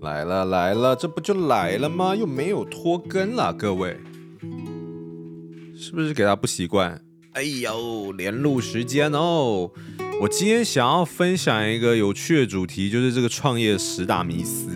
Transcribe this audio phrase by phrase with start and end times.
[0.00, 2.16] 来了来了，这不就来了吗？
[2.16, 3.96] 又没有拖更了，各位，
[5.76, 7.02] 是不是给他不习惯？
[7.32, 9.70] 哎呦，连录时间哦！
[10.22, 14.70] 我今天想要分享一个有趣的主题，就是这个创业十大迷思。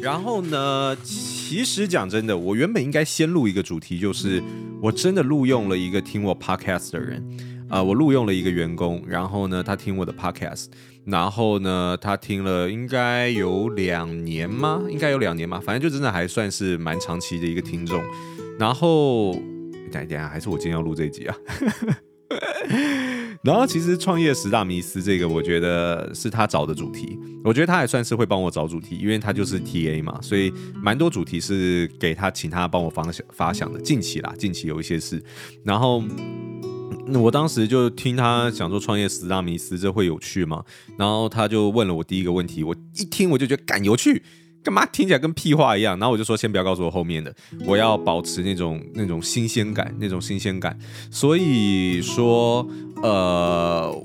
[0.00, 4.42] 然后呢，其实讲真的，我原本应该先录一个主题，就是
[4.80, 7.22] 我真的录用了一个听我 podcast 的人，
[7.68, 10.66] 啊、我录用了一个员工，然后呢，他听我的 podcast。
[11.06, 14.82] 然后呢，他听了应该有两年吗？
[14.88, 15.60] 应该有两年吗？
[15.64, 18.02] 反正就真的还算是蛮长期的一个听众。
[18.58, 19.32] 然后，
[19.90, 21.34] 等一下，还是我今天要录这一集啊？
[23.42, 27.18] 然后，其实创业十大迷思这个，我觉得是他找的主题。
[27.42, 33.80] 我觉得他还算是会帮我找主题，因为他就是 TA 嘛，所以蛮多主题是给他请他帮我发想发想的。
[33.80, 35.20] 近期啦，近期有一些事，
[35.64, 36.02] 然后。
[37.16, 40.62] 我当时就听他讲说创业十大迷思，这会有趣吗？
[40.98, 44.22] 然后他就问了我第一个问题，我一听我就觉得干有趣，
[44.62, 45.98] 干嘛听起来跟屁话一样？
[45.98, 47.34] 然后我就说先不要告诉我后面的，
[47.66, 50.78] 我要保持那种那种新鲜感，那种新鲜感。
[51.10, 52.66] 所以说，
[53.02, 54.02] 呃。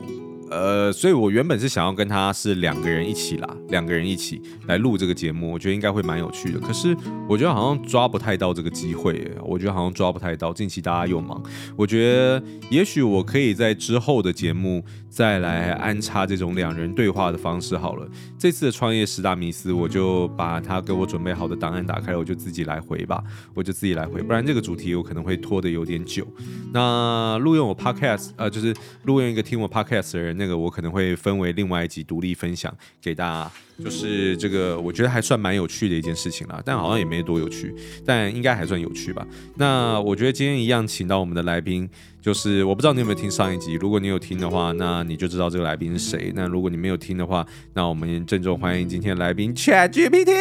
[0.50, 6.60] 呃，所以我原本是想要跟他是两个人一起啦，两个人一起来录这个节目，我觉得应该会蛮有趣的。
[6.60, 6.96] 可是
[7.28, 10.54] 我觉得好像抓不太到这个机会，我觉得好像抓不太到。
[10.54, 11.42] 近期大家又忙，
[11.76, 18.05] 我觉得也许我可以在之后的节目再来安插这种两人对话的方式好了。
[18.38, 26.27] 这次的创业十大迷思，我就把他给我准备好的档案打开了，我就自己来回吧，我就自己来回，不然这个主题有可能会拖得有点久。
[26.73, 30.36] 那录用我 podcast，呃，就是录用一个听我 podcast 的人。
[30.36, 33.52] 那个我可能会分为另外一集独立分享给大家，
[33.84, 37.73] 就是这个我觉得还算蛮有趣的一件事情啦，但好像也没多有趣，
[38.06, 39.28] 但应该还算有趣吧。
[39.56, 41.90] 那我觉得今天一样请到我们的来宾，
[42.22, 46.32] 就是我不知道你有没有听上一集，如果你有听的话，那你就知道这个来宾是谁。
[46.36, 50.32] 那如果你没有听的话，那我们郑重欢迎今天的来宾 ChatGPT。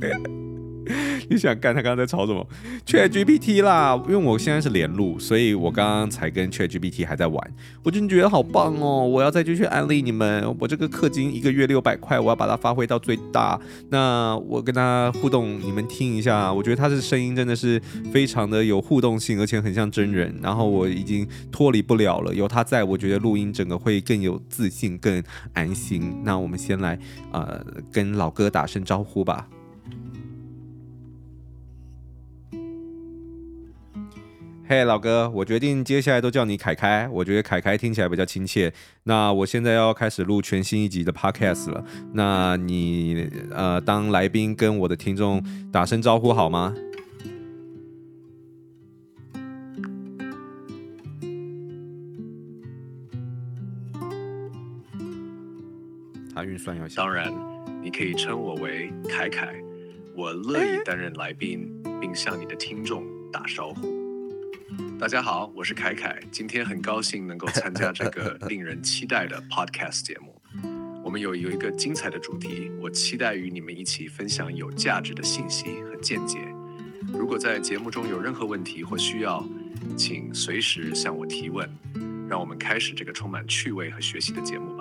[1.30, 1.74] 你想干？
[1.74, 2.46] 他刚刚在吵什么
[2.84, 9.06] ？ChatGPT 啦，因为我现在是连录，所以我刚刚才跟 ChatGPT 还在玩，我就觉得好棒哦！
[9.06, 13.60] 我要再继续安利你们，我这个氪金一个月六百块，我要把它发挥到最大。
[13.90, 17.80] 那我跟他互动，你们听一下，我觉得他的声音真的是
[18.12, 20.34] 非常的有互动性，而且很像真人。
[20.42, 25.22] 然后我已经脱离不了了，有他在，我觉得录音整个会更有自信，更
[25.52, 26.20] 安心。
[26.24, 26.98] 那我们先来
[27.32, 29.46] 呃跟老哥打声招呼吧。
[34.70, 37.08] 嘿老哥，我决定接下来都叫你凯凯。
[37.08, 38.72] 我觉得凯凯听起来比较亲切。
[39.02, 41.84] 那我现在要开始录全新一集的 podcast 了。
[42.12, 45.42] 那你呃，当来宾跟我的听众
[45.72, 46.72] 打声招呼好吗？
[56.32, 57.28] 他运算要当然，
[57.82, 59.52] 你可以称我为凯凯。
[60.14, 61.68] 我乐意担任来宾，
[62.00, 63.02] 并向你的听众
[63.32, 63.99] 打招呼。
[64.98, 70.40] 大家好，我是凯凯，今天很高兴能够参加这个令人期待的 podcast 节目。
[71.02, 76.38] 我们有有一个精彩的主题，我期待与你们一起分享有价值的信息和见解。
[77.12, 79.44] 如果在节目中有任何问题或需要，
[79.96, 81.68] 请随时向我提问。
[82.28, 84.76] 让我们开始这个充满趣味和学习的节目。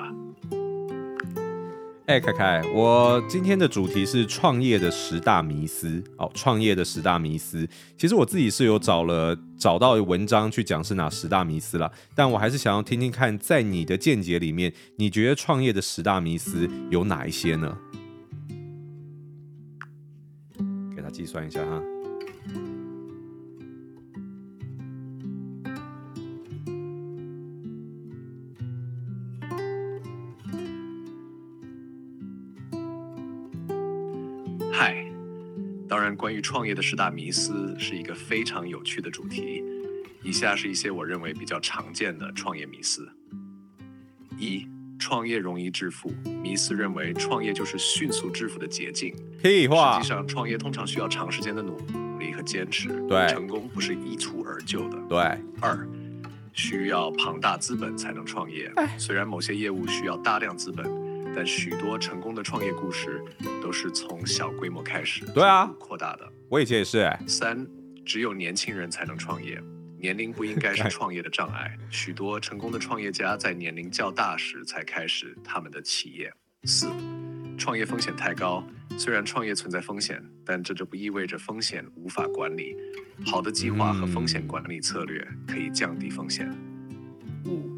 [2.10, 6.28] 哎，凯凯，我今天的主题是创业的十大迷思哦。
[6.34, 17.78] 创业的十大迷思，其实我自己是有找了找到文章去讲是哪十大迷思了，但我还是想要听听看，在你的见解里面，你觉得创业的十大迷思有哪一些呢？
[20.96, 21.80] 给他计算一下哈。
[36.30, 39.64] 关于创业的十大迷思是一个非常有趣的主题。
[40.22, 43.12] 以下是一些我认为比较常见的创业迷思：
[44.38, 44.68] 一、
[45.00, 46.14] 创业容易致富。
[46.44, 49.12] 迷思认为创业就是迅速致富的捷径。
[49.42, 49.96] 屁话。
[49.96, 51.76] 实际上，创业通常需要长时间的努
[52.20, 52.90] 力和坚持。
[53.08, 53.28] 对。
[53.30, 55.00] 成功不是一蹴而就的。
[55.10, 55.18] 对。
[55.60, 55.90] 二、
[56.54, 58.72] 需要庞大资本才能创业。
[59.00, 61.10] 虽然某些业务需要大量资本。
[61.36, 63.24] 但许多成功的创业故事
[63.62, 66.28] 都是从小规模开始，对啊，扩大的。
[66.50, 67.20] 我以前也是哎。
[67.28, 67.68] 三，
[68.06, 69.62] 只有年轻人才能创业，
[70.00, 71.78] 年龄不应该是 创业的障碍。
[71.92, 76.34] 许多成功的创业家在年龄较大时才开始他们的企业。
[76.64, 76.90] 四，
[77.58, 78.64] 创业风险太高。
[78.98, 82.76] 虽然创业存在风险，但这就不意味着风险无法管理。
[83.26, 86.50] 好的计划和风险管理策略可以降低风险。
[87.46, 87.78] 五。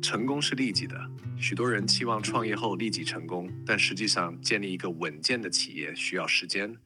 [0.00, 0.96] 成功是立即的，
[1.36, 6.76] 许多人期望创业后立即成功，但实际上建立一个稳健的企业需要时间。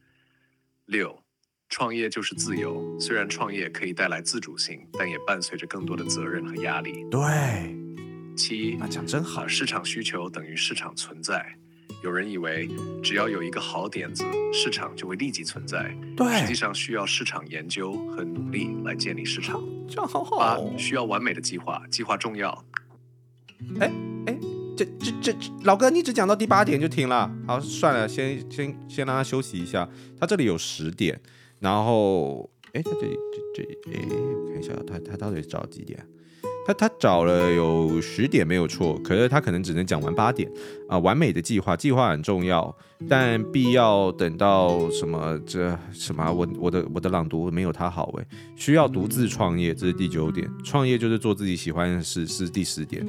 [0.85, 1.23] 六，
[1.69, 7.05] 创业就是自由，虽然创业可以带来自主性，但也伴随着更多的责任和压力。
[7.11, 7.19] 对。
[8.35, 11.43] 七，讲真好，市场需求等于市场存在。
[12.03, 12.69] 有人以为
[13.01, 14.23] 只要有一个好点子，
[14.53, 15.91] 市场就会立即存在。
[16.15, 19.63] 对，实际上需要市场研究和努力来建立市场。
[19.89, 20.37] 这样好好。
[20.37, 22.63] 八，需要完美的计划，计划重要。
[23.79, 23.91] 哎
[24.27, 24.37] 哎，
[24.77, 27.35] 这这这老哥，你只讲到第八点就停了。
[27.47, 29.89] 好，算了，先先先让他休息一下。
[30.19, 31.19] 他这里有十点，
[31.59, 33.17] 然后哎，他这里
[33.53, 35.99] 这这哎，我看一下，他他到底找几点？
[36.67, 38.45] 他他找了有十点？
[38.45, 40.51] 没有错，可是他可能只能讲完八点？
[40.89, 40.99] 啊。
[40.99, 42.75] 完美的计划，计划很重要，
[43.07, 46.29] 但必要等到什么这什么？
[46.29, 48.27] 我我的我的朗读没有他好诶，
[48.57, 50.45] 需要独自创业，这是第九点。
[50.61, 53.01] 创业就是做自己喜欢的事，是第十点。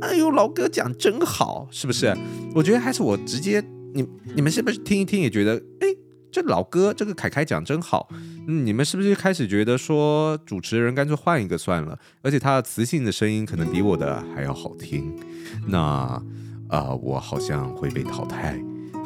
[0.00, 2.12] 哎呦，老哥讲真好，是不是？
[2.52, 3.62] 我觉得还是我直接
[3.94, 4.04] 你
[4.34, 5.86] 你们是不是听一听也觉得哎？
[6.34, 8.08] 这老哥，这个凯凯讲真好，
[8.48, 11.96] 嗯，你们是不是开始觉得说主持人干脆换一个算了？
[12.22, 15.16] 而且他的磁性的声音可能比我的还要好听。
[15.68, 16.20] 那啊、
[16.70, 18.60] 呃，我好像会被淘汰。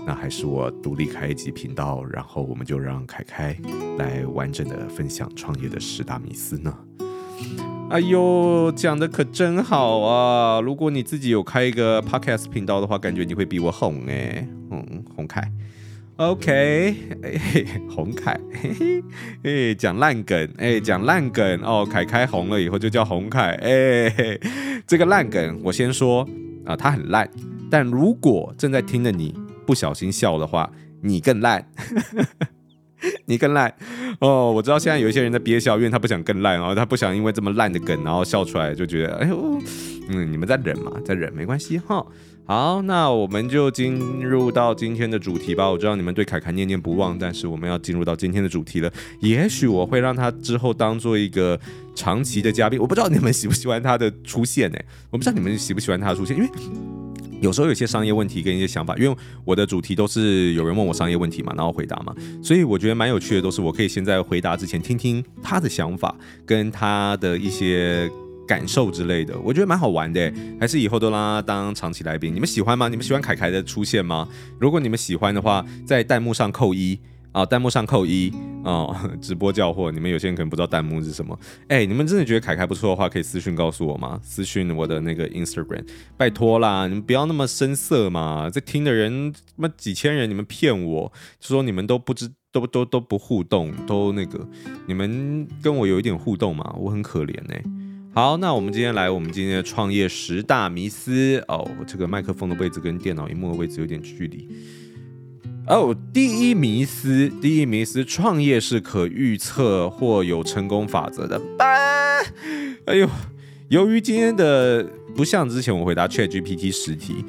[0.07, 3.55] 那还是我独立开一集频道，然后我们就让凯凯
[3.99, 6.75] 来完整的分享创业的十大迷思呢？
[7.91, 10.63] 哎呦，讲的可真好啊！
[10.63, 15.53] 如果你自己有开一个 podcast 频道的话，感觉你会比我红哎，嗯，红凯。
[16.19, 19.05] OK，哎，洪凯，嘿嘿，
[19.71, 24.37] 哎，讲烂梗，哎，讲烂梗哦，凯开红了以后就叫红凯，哎，
[24.85, 26.29] 这个烂梗我先说
[26.67, 27.31] 啊，它很烂，
[27.71, 29.33] 但如果正在听的你
[29.65, 30.69] 不小心笑的话，
[31.03, 31.65] 你更烂，
[33.27, 33.73] 你更烂
[34.19, 34.51] 哦。
[34.51, 39.63] 我知道现在有一些人在憋笑，因为他不想更烂，然后他不想因为这么烂的梗，然后笑出来，就觉得哎呦，
[40.09, 42.05] 嗯，你们在忍嘛，在忍没关系哈。
[42.47, 45.71] 好，那我们就进入到今天的主题吧。
[45.71, 48.91] 我知道你们对凯凯念念不忘，但是我们要进入到今天的主题了。
[49.21, 51.61] 也许我会让他之后当做一个
[51.95, 52.81] 长期的嘉宾。
[52.81, 54.79] 我不知道你们喜不喜欢他的出现呢？
[55.11, 56.49] 我不知道你们喜不喜欢他的出现，因为
[57.43, 59.15] 有时候有些商业问题跟一些想法，因为
[59.45, 63.43] 我的主题都是有人问我商业问题嘛，然后回答嘛，所以我觉得蛮有趣的。
[63.43, 66.17] 都是我可以先在回答之前听听他的想法
[66.47, 68.11] 跟他的一些。
[68.49, 72.35] 感受之类的，我觉得蛮好玩的，还是以后都让他当长期来宾。
[72.35, 72.89] 你们喜欢吗？
[72.89, 74.27] 你们喜欢凯凯的出现吗？
[74.59, 76.99] 如果你们喜欢的话，在弹幕上扣一
[77.33, 78.33] 啊，弹幕上扣一
[78.65, 79.09] 啊。
[79.21, 81.39] 直播叫货，你们有些人可能不知道弹幕是什么。
[81.69, 84.19] 哎，你们真的觉得凯凯不错的话，可以私信告诉我吗？
[84.23, 85.85] 私信我的那个 Instagram，
[86.17, 88.49] 拜托啦，你们不要那么生涩嘛。
[88.49, 94.49] 在听的人那么几千人，你们骗我，就说你们都不知都都都不互动，都那个，
[94.87, 97.63] 你们跟我有一点互动嘛，我很可怜哎。
[98.15, 101.71] 好，那我们今天来，我们今天的创业十大迷思哦。
[101.87, 104.49] 这个麦克风的位置跟电脑荧幕的位置有点距离。
[105.69, 111.41] 哦，第一迷思，第一迷思，创业是可预测或有成功法则的。
[112.87, 113.09] 哎呦，
[113.69, 114.85] 由于今天的
[115.15, 117.25] 不像之前我回答 ChatGPT 十题，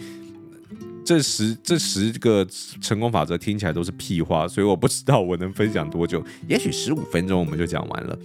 [1.05, 2.47] 这十这十个
[2.81, 8.17] 成功法则听起来都是屁话，所以我不知道我能分享多久，也许十五分钟我们就讲完了。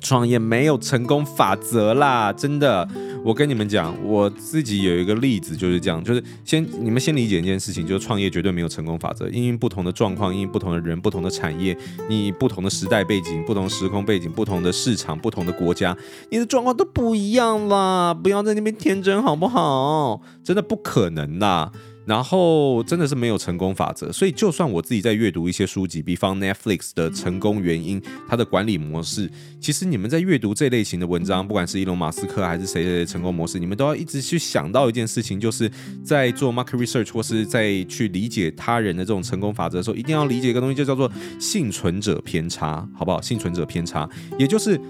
[0.00, 2.88] 创业没有成功法则啦，真的。
[3.24, 11.76] 我跟你们讲，我自己有一个例子就是这样，就是先你们先理解一件事情，就是创业绝对没有成功法则，因为不同的状况，因为不同的人，不同的产业，
[12.08, 15.94] 你不同的时代背景，不同时空背景，不同的市场，不同的国家，
[16.30, 18.14] 你的状况都不一样啦。
[18.14, 20.22] 不要在那边天真好不好？
[20.44, 21.72] 真的不可能啦。
[22.08, 35.70] 然后真的是没有成功法则，所以就算我自己在阅读一些书籍，比方 Netflix 的成功原因，它的管理模式，其实你们在阅读这类型的文章，不管是伊隆马斯克还是谁的成功模式，你们都要一直去想到一件事情，就是
[36.02, 43.20] 在做 market research 或是在去理解他人的这种成功法则的时候，一定要理解一个东西，就叫做幸存者偏差，好不好？
[43.20, 44.80] 幸存者偏差，也就是。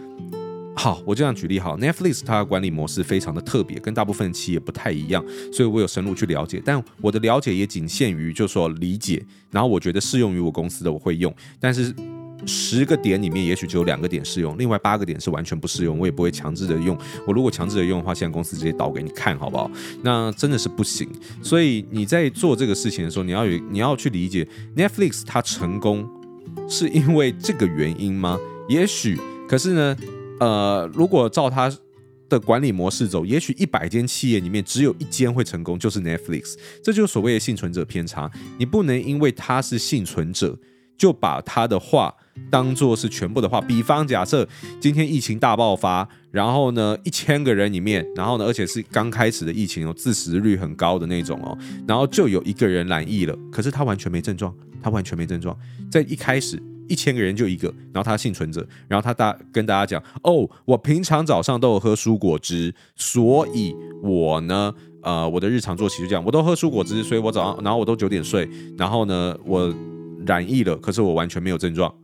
[0.79, 9.21] 好，我这样举例好，Netflix 它的管理模式非常的特别，跟大部分企业不太一样，所以我有深入去了解，但我的了解也仅限于就是说理解，
[9.51, 11.93] 然后我觉得适用于我公司的我会用，但是
[12.47, 19.69] 十个点里面也许只有两个点适用，另外八个点是完全不适用，我也不会强制的用，我如果强制的用的话，现在公司直接导给你看好不好？
[20.05, 21.09] 那真的是不行，
[21.43, 26.09] 所以你在做这个事情的时候，你要有你要去理解 Netflix 它成功
[26.69, 28.39] 是因为这个原因吗？
[28.69, 29.19] 也许，
[29.49, 29.97] 可是呢？
[30.41, 31.73] 呃，如果照他
[32.29, 36.55] 的管理模式走，也许一百间企业里面只有一间会成功，就是 Netflix。
[36.83, 38.31] 这就是所谓的幸存者偏差。
[38.59, 40.59] 你不能因为他是幸存者，
[40.99, 42.15] 就把他的话
[42.51, 43.61] 当做是全部的话。
[43.61, 44.47] 比方假设
[44.79, 55.57] 今天疫情大爆发，然后呢，一千个人里面，然后呢，而且是刚开始的疫情哦，致死率很高的那种哦，然后就有一个人染疫了，可是他完全没症状，他完全没症状，
[55.91, 56.63] 在一开始。
[56.89, 69.73] 一千个人就一个，然后他幸存者，然后他大跟大家讲，哦，我平常早上都有喝蔬果汁，所以我呢，呃，我的日常作息就这样，我都喝蔬果汁，所以我早上，然后我都九点睡，然后呢，我
[70.27, 71.95] 染疫了，可是我完全没有症状，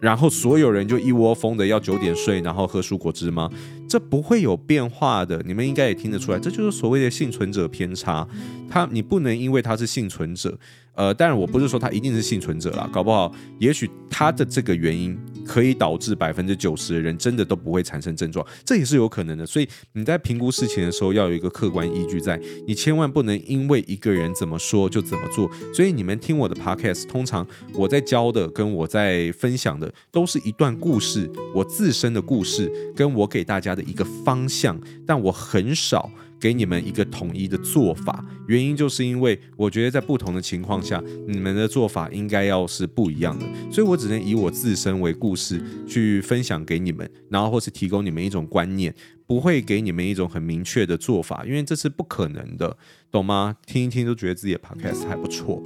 [0.00, 3.50] 然后所有人就一窝蜂的要九点睡，然后喝蔬果汁吗？
[3.88, 8.26] 这不会有变化的，你们应该也听得出来，这就是所谓的幸存者偏差，
[8.68, 10.58] 他你不能因为他是幸存者。
[10.94, 15.14] 呃，当然我不是说他一定是幸存者啦，搞不好，也许他的这个原因
[15.46, 19.46] 可以导致百分之九十的人真的都不会产生症状，这也是有可能的。
[19.46, 25.50] 所以你在评估事情的时候要有一个客观依据在，你千万不能因为一个人怎么说就怎么做。
[25.72, 36.10] 所以你们听我的 podcast，通常我在教的跟我在分享的都是一段故事，我自身的故事，跟我给大家的一个方向，但我很少。
[36.40, 48.94] 给你们一个统一的做法，原因就是因为我觉得在不同的情况下，你们的做法应该要是不一样的，所以我只能以我自身为故事去分享给你们，然后或是提供你们一种观念，
[49.26, 52.76] 不会给你们一种很明确的做法，因为这是不可能的，
[53.10, 53.56] 懂吗？
[53.66, 55.62] 听一听都觉得自己的 podcast 还不错。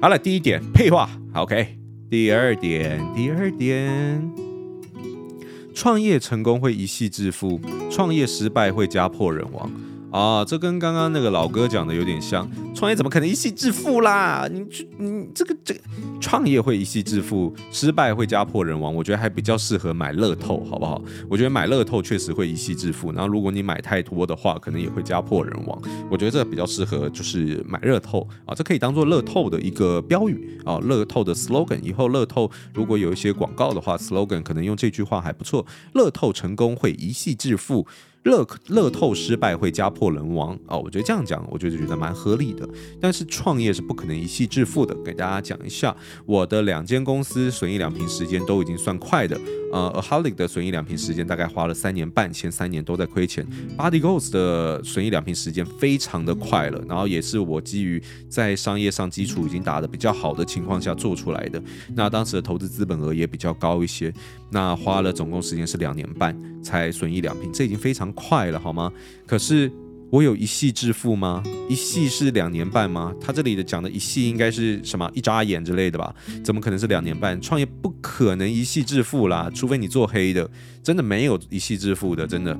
[0.00, 1.78] 好了，第一点，废话，OK。
[2.10, 4.30] 第二点，第二点，
[5.74, 9.68] 创业成功会一夕致富，创业失败会家破人亡。
[10.14, 14.48] 啊，这跟刚刚那个老哥讲的有点像，创业怎么可能一夕致富啦？
[14.48, 15.80] 你这你这个这个
[16.20, 18.94] 创业会一夕致富，失败会家破人亡。
[18.94, 21.02] 我觉得还比较适合买乐透，好不好？
[21.28, 25.76] 我觉得买乐透确实会一夕致富，然后如果你买太多的话，可能也会家破人亡。
[26.08, 31.80] 我觉得这比较适合就是买乐透啊，这可以当做乐透的一个标语啊，乐透的 slogan。
[31.82, 35.66] 以后乐透如果有一些广告的话，slogan 可能用这句话还不错。
[35.94, 37.84] 乐透成功会一夕致富。
[38.24, 42.66] 乐乐透失败会家破人亡啊、我觉得这样讲，我就觉得蛮合理的。
[43.00, 44.94] 但是创业是不可能一夕致富的。
[45.04, 49.38] 给大家讲一下，我的两间公司损益两平时间都已经算快的。
[49.72, 53.46] 呃，Aholic 的损益两平时间大概花了三年半，前三年都在亏钱。
[53.76, 61.60] Body Goals 的损益两平时间非常的快了，然后也是我基于在商业上基础已经打得比较好的情况下做出来的。
[61.94, 64.14] 那当时的投资资本额也比较高一些，
[64.50, 68.13] 那花了总共时间是两年半才损益两平，这已经非常。
[68.14, 68.92] 快了好吗？
[69.26, 69.70] 可是
[70.10, 71.42] 我有一夕致富吗？
[71.68, 73.12] 一夕是两年半吗？
[73.20, 75.10] 他这里的讲的一夕应该是什么？
[75.12, 76.14] 一眨眼之类的吧？
[76.44, 77.40] 怎么可能是两年半？
[77.40, 80.48] 创业不可能一夕致富啦，除非你做黑的，
[80.82, 82.56] 真的没有一夕致富的，真的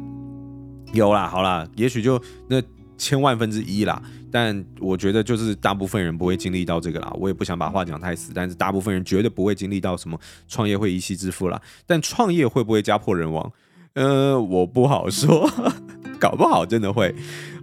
[0.93, 1.29] 有啦。
[1.29, 2.61] 好啦，也许就那
[2.99, 4.03] 千万分之一啦。
[4.33, 7.13] 但我觉得就是大部分人不会经历到这个啦。
[7.21, 10.19] 我也不想把话讲太死，但是大部分人绝对不会经历到什么
[10.49, 11.63] 创业会一夕致富啦。
[11.87, 13.53] 但创业会不会家破人亡？
[13.95, 15.49] 呃，我不好说，
[16.19, 17.15] 搞不好真的会。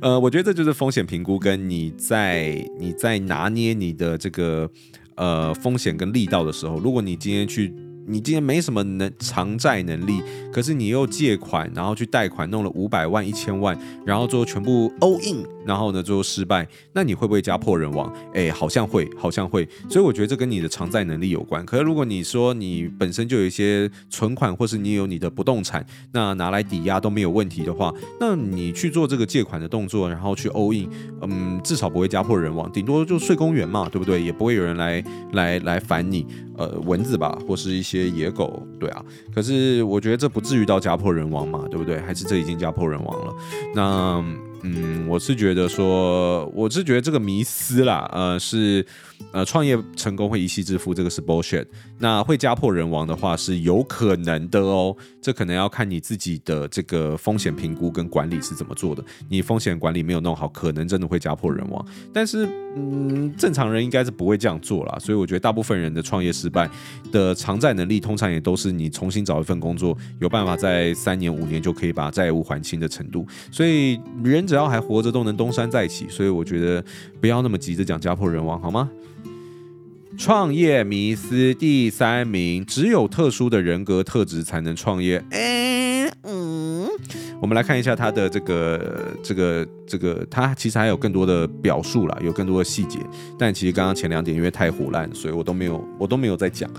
[0.02, 4.70] 呃，我觉得这就是风险评估跟你在你在拿捏你的这个
[5.16, 7.74] 呃风险跟力道的时候，如果你今天去。
[8.08, 18.12] 你今天没什么能偿债能力，可是你又借款，然后去贷款弄了五百万、一千万，然后最后全部 all in，然后呢最后失败，那你会不会家破人亡？
[18.34, 19.68] 哎，好像会，好像会。
[19.90, 21.66] 所以我觉得这跟你的偿债能力有关。
[21.66, 30.90] 可是如果你说你本身就有一些存款，或是你有你的不动产，那拿来抵押都没有问题的话，那你去做这个借款的动作，然后去 all in，
[31.22, 34.22] 嗯，至少不会家破人亡，顶多就睡公园嘛，对不对？
[34.22, 35.04] 也不会有人来
[35.34, 36.26] 来来烦你。
[36.58, 39.04] 呃，蚊子吧，或是一些野狗，对啊。
[39.34, 42.00] 可是我觉得这不至于到家破人亡嘛，对不对？
[42.02, 43.34] 还是这已经家破人亡了。
[43.74, 44.24] 那
[44.64, 48.86] 嗯，我是觉得说，我是觉得这个迷思啦，呃，是。
[49.34, 51.64] 呃，创业成功会一夕致富，这个是 bullshit。
[52.00, 59.04] 那会家破人亡的话是有可能的哦，这可能要看你自己的这个风险评估跟管理是怎么做的。
[59.30, 61.86] 你风险管理没有弄好，可能真的会家破人亡。
[62.12, 64.98] 但是，嗯，正常人应该是不会这样做啦。
[64.98, 66.68] 所以我觉得大部分人的创业失败
[67.12, 73.24] 的偿债能力，通常也都是你重新找一份工作，有办法在三年五年就可以把债务还清的程度。
[73.52, 76.10] 所以人只要还活着，都能东山再起。
[76.10, 76.84] 所以我觉得
[77.22, 78.90] 不要那么急着讲家破人亡，好吗？
[80.18, 85.24] 创业迷思第三名，只有特殊的人格特质才能创业。
[85.30, 86.86] 诶，嗯，
[87.42, 93.00] 我们来看一下他的这个这个这个，他其实还有更多的表述啦，有更多的细节。
[93.38, 96.70] 但其实刚刚前两点因为太胡乱，所以我都没有我都没有在讲。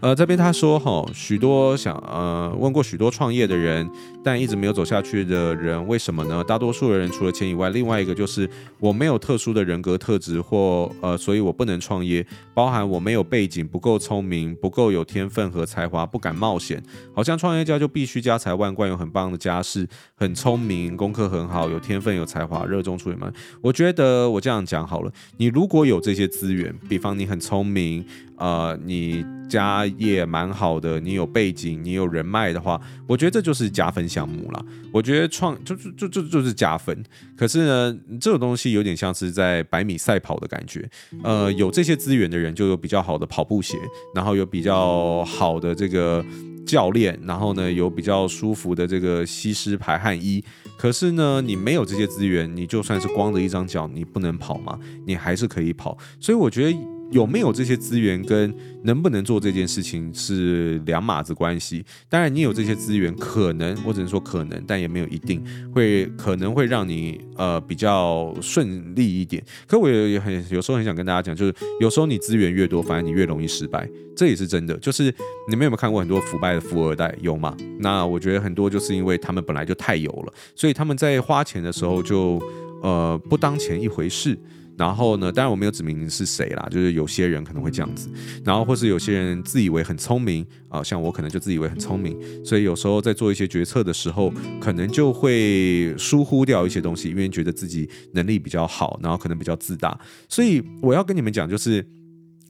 [0.00, 3.88] 呃，这边他说哈，许多想呃问过许多创业的人，
[4.24, 6.42] 但一直没有走下去的人，为什么呢？
[6.44, 8.48] 大多数的人除了钱以外，另外一个就是
[8.80, 16.82] 我没有特殊的人格特质或呃，所以我不能创业，包含我没有背景，不够聪明，不够有天分和才华，不敢冒险。
[17.14, 23.32] 好像创业家就必须家财万贯，有很棒的家世，很聪明，功课很好，有天分，有才华，热衷处理嘛。
[23.60, 28.04] 我觉得我这样讲好了，你如果有这些资源，比方你很聪明。
[28.38, 34.62] 呃，你家业蛮好的，你有背景，你有人脉的话，我觉得这就是加分项目啦。
[34.92, 37.02] 我觉得创就就就就就是加分。
[37.34, 40.86] 可是呢，这种东西有点像是在百米赛跑的感觉。
[41.22, 43.78] 呃，有这些资源的人就有比较好的跑步鞋，
[44.14, 46.22] 然后有比较好的这个
[46.66, 50.44] 教练，然后呢有比较舒服的这个吸湿排汗衣。
[50.76, 54.78] 可是呢，你没有这些资源，你就算是光着一张脚，你不能跑吗？
[55.06, 55.96] 你还是可以跑。
[56.20, 56.76] 所以我觉得。
[57.12, 61.84] 有没有这些资源跟能不能做这件事情是两码子关系。
[62.08, 69.42] 当然，你有这些资源，可能我只能说可能，但也没有一定会可能会让你呃比较顺利一点。
[69.66, 74.76] 可我也很有时候很想跟大家讲，就是有时候你资源越多，反而你越容易失败，这也是真的。
[74.78, 75.04] 就是
[75.48, 77.14] 你们有没有看过很多腐败的富二代？
[77.20, 77.56] 有吗？
[77.78, 82.42] 那我觉得很多就是因为他们本来就太有了，所以他们在花钱的时候就
[82.82, 84.36] 呃不当钱一回事。
[84.78, 88.10] 然后呢，当然我没有指明是谁啦，就是有些人可能会这样子，
[88.44, 92.14] 然后或是有些人自以为很聪明啊、像我可能就自以为很聪明，
[92.44, 94.30] 所以有时候在做一些决策的时候，
[94.60, 99.98] 可能就会疏忽掉一些东西，因为觉得自己能力比较好，然后可能比较自大。
[100.28, 101.86] 所以我要跟你们讲，就是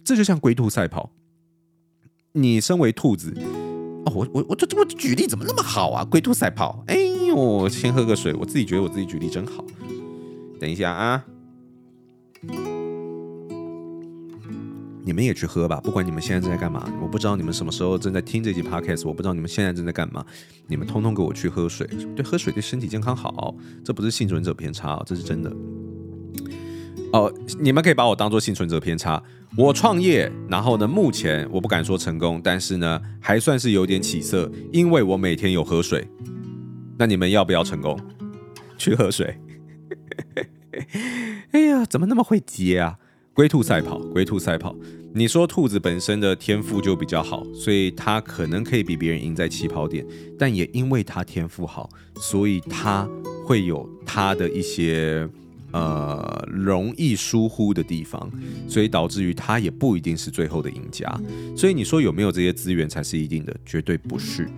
[0.04, 1.12] 这就像龟兔赛跑，
[2.33, 3.33] 你身为兔子，
[4.06, 6.04] 哦，我我我这这我举例怎么那么好啊？
[6.04, 6.97] 龟兔赛跑，哎
[7.28, 9.64] 呦，先喝个水，我自己觉得我自己举例真好。
[10.59, 11.25] 等一下啊。
[15.05, 16.85] 你们也去喝吧，不管你们现在正在干嘛。
[17.00, 20.25] 我不知道你们什么时候正在听这集 podcast，我不知道你们现在正在干嘛。
[20.66, 25.55] 你们通通给我去喝水，对，喝水对身体健康好，这不是幸存者偏差，这是真的。
[27.12, 29.23] 哦，你们可以把我当做幸存者偏差。
[29.57, 36.07] 我创业，然后呢，目前我不敢说成功，但是呢，还算是有点起色，因为我每天有喝水。
[36.99, 37.97] 那你们要不要成功？
[38.76, 39.38] 去喝水。
[41.57, 42.99] 哎呀，怎么那么会接啊？
[43.33, 44.77] 龟兔赛跑，龟兔赛跑。
[45.15, 50.07] 你说兔子本身的天赋就比较好，所以它可能可以比别人赢在起跑点，
[50.38, 53.09] 但也因为它天赋好，所以它
[53.47, 55.27] 会有它的一些
[55.72, 58.31] 呃容易疏忽的地方，
[58.68, 61.09] 所以导致于他也不一定是最后的赢家。
[61.57, 63.55] 所以你说有没有这些资源才是一定的？
[63.64, 64.48] 绝对不是。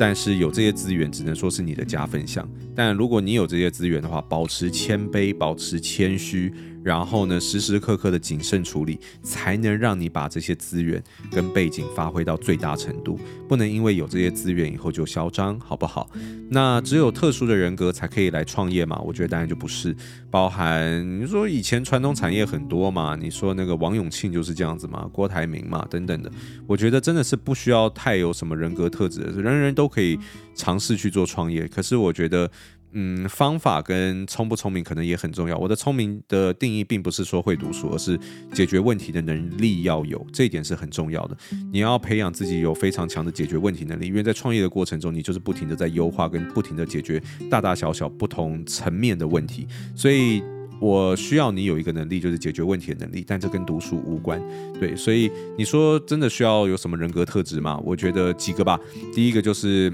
[0.00, 2.48] 但是有这些资源，只能说是你的加分项。
[2.74, 6.52] 但如果你有这些资源的话，保持谦卑，保持谦虚。
[6.82, 13.18] 然后呢，时时刻刻的谨慎处理，才能让你把这些资源跟背景发挥到最大程度。
[13.48, 16.10] 不能因为有这些资源以后就嚣张，好不好？
[16.50, 18.98] 那只有特殊的人格才可以来创业嘛？
[19.04, 19.94] 我觉得当然就不是。
[20.30, 26.30] 包含你说以前传统产业很多嘛，你说那个王永庆就是这样子嘛，郭台铭嘛等等的。
[26.66, 30.18] 我觉得真的是不需要太有什么人格特质的，人人都可以
[30.54, 31.66] 尝试去做创业。
[31.66, 32.50] 可是我觉得。
[32.92, 35.56] 嗯，方法跟聪不聪明可能也很重要。
[35.58, 38.18] 我的聪明的定义并不是说会读书，而是
[38.54, 41.36] 解决问题的能力要有，这一点是很重要的。
[41.70, 49.66] 你要培养自己有非常强的解决问题能力，因为在创业的过程中，你就是不停的在优化跟不停的解决大大小小不同层面的问题。
[49.94, 50.42] 所以
[50.80, 54.42] 我需要你有一个能力，就是解决问题的能力，但这跟读书无关。
[54.80, 57.78] 对，所以你说真的需要有什么人格特质吗？
[57.84, 58.80] 我觉得几个吧。
[59.14, 59.92] 第一个就是，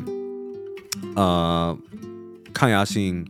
[1.17, 1.77] 呃。
[2.65, 3.23] 抗压性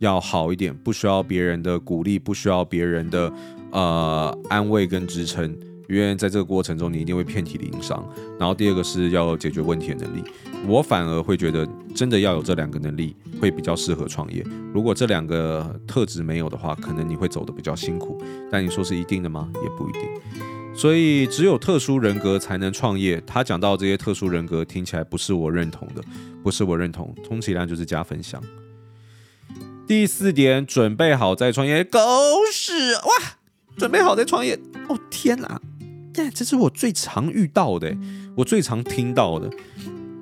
[0.00, 3.32] 要好一点，不需要别人的鼓励，不需要别人的
[3.70, 5.44] 呃安慰跟支撑，
[5.88, 8.04] 因为在这个过程中你一定会遍体鳞伤。
[8.36, 10.24] 然后第二个是要解决问题的能力，
[10.66, 14.44] 我反而会觉得真的要有这两个能力会比较适合创业。
[14.74, 18.20] 如果这两个特质没有的话，可能你会走得比较辛苦。
[18.50, 19.48] 但你说是一定的吗？
[19.62, 20.02] 也不一定。
[20.74, 23.22] 所以只有特殊人格才能创业。
[23.24, 26.02] 他讲到这些特殊人格听起来不是我认同的，
[26.42, 28.42] 不是我认同，充其量就是加分项。
[29.90, 31.98] 第四点，准备好再创业，狗
[32.52, 33.10] 屎哇！
[33.76, 35.60] 准备好再创业，哦天哪，
[36.32, 37.92] 这是我最常遇到的，
[38.36, 39.50] 我最常听到的。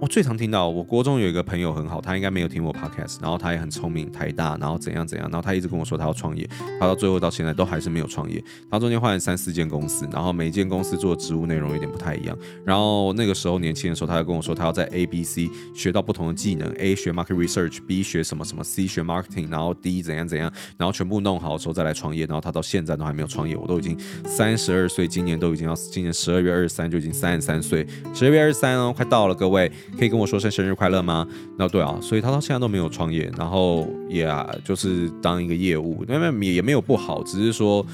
[0.00, 8.42] 我最常听到，我国中有一个朋友很好，他应该没有听我 podcast，然后他也很聪明，台大，然后怎样怎样，然后他一直跟我说他要创业，他到最后到现在都还是没有创业。
[8.70, 12.38] 他中间换了三四间公司，然后每一间公司做的职务内容有点不太一样。
[12.64, 22.24] 然后那个时候年轻的时候，他就跟我说他要在 A、B、C 学到不同的技能，A 学 market research，B 学什么什么，C 学 marketing，然后 D 怎样怎样，然后全部弄好的时候再来创业。
[22.26, 27.84] 然后他到现在都还没有创业，我都已经三十二岁，今年都已经要今年十二月二十三就已经三十三岁，
[28.14, 29.68] 十二月二十三哦，快到了，各位。
[29.96, 31.27] 可以跟我说声生日快乐吗？
[31.57, 37.85] 那对啊，所以他到现在都没有创业，然后也、啊、就是当一个业务，那么也没有不好，只是说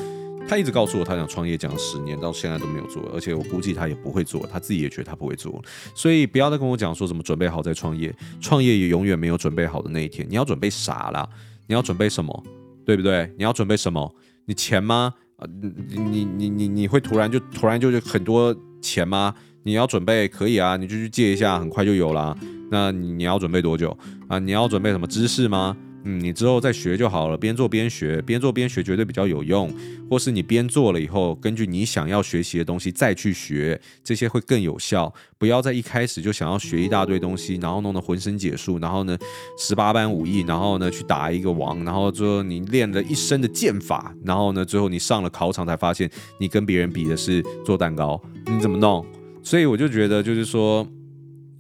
[0.49, 5.63] 他一直告诉我他想创业，讲十年到现在都没有做，而且我估计他也不会做，他自己也觉得他不会做，
[5.95, 10.27] 所以不要再跟我讲说什么准备好再创业，创业也永远没有准备好的那一天。
[10.29, 11.29] 你要准备啥啦？
[11.67, 12.45] 你要准备什么？
[12.85, 13.33] 对不对？
[13.39, 14.15] 你要准备什么？
[14.45, 15.15] 你钱吗？
[15.37, 19.35] 啊，你你你你你会突然就突然就很多钱吗？
[19.65, 22.37] 你要准备可以啊，你就去借一下，很快就有了。
[22.71, 23.97] 那你你要准备多久
[24.29, 24.39] 啊？
[24.39, 25.77] 你要准备什么知识吗？
[26.07, 29.73] 嗯，你之后再学就好了，边做边学，边做边学绝对比较有用。
[30.11, 35.11] 或是你边做了以后，根据你想要学习的东西再去学，这些会更有效。
[35.39, 39.17] 不要在一开始就想要学一大堆东西，然后弄得浑身解数，然后呢
[39.57, 49.03] 十八般武艺，然后呢去打一个王，然后最后你练了一身的剑法，然后呢最后你上了考场才发现你跟别人比的是做蛋糕，你怎么弄？
[49.45, 50.85] 所以我就觉得，就是说。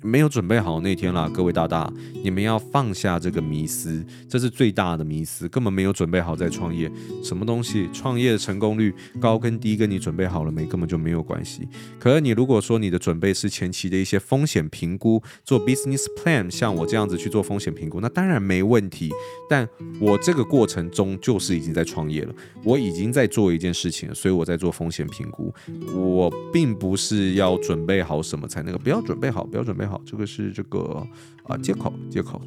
[0.04, 1.90] 没有准备好那天啦，各位大大，
[2.22, 6.92] 你们要放下这个迷思，这是最大的迷思，根本没有准备好再创业。
[7.22, 7.88] 什么东西？
[7.90, 11.66] 创业的成功率高跟低跟你准备好了没根本就没有关系。
[11.98, 19.10] 可是你如果说你的准备是前期的一些风险评估，做 business plan，像我这样子去做风险评估，那当然没问题。
[19.48, 19.66] 但
[19.98, 25.50] 我这个过程中就是已经在创业了，我已经在做一件事情，所以我在做风险评估。
[25.94, 29.93] 我并不是要准备好什么才那个，不要准备好，不要准备好。
[30.04, 31.06] 这个是这个
[31.44, 32.40] 啊接口接口，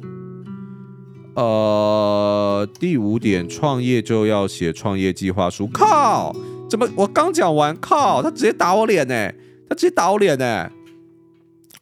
[1.34, 5.66] 呃，第五点，创业就要写创业计划书。
[5.68, 6.34] 靠，
[6.68, 9.32] 怎么我刚讲完，靠，他直接打我脸呢？
[9.68, 10.70] 他直接打我脸呢？